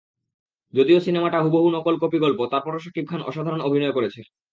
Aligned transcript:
যদিও 0.73 0.99
সিনেমাটা 0.99 1.37
হুবহু 1.43 1.67
নকল 1.71 1.95
কপি 1.99 2.17
গল্প, 2.19 2.39
তারপরও 2.51 2.83
শাকিব 2.83 3.05
খান 3.09 3.21
অসাধারণ 3.29 3.61
অভিনয় 3.63 3.95
করেছে। 3.97 4.19